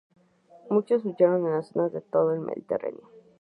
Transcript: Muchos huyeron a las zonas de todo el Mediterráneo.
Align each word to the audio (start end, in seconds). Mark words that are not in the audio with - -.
Muchos 0.71 1.05
huyeron 1.05 1.45
a 1.45 1.57
las 1.57 1.67
zonas 1.67 1.93
de 1.93 2.01
todo 2.01 2.33
el 2.33 2.39
Mediterráneo. 2.39 3.07